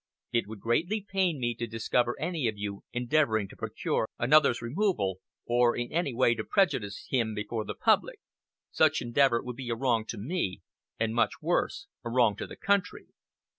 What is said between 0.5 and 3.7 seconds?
greatly pain me to discover any of you endeavoring to